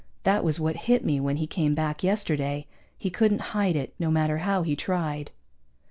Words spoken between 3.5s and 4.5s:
hide it, no matter